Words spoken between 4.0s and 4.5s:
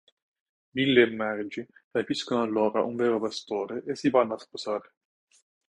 vanno a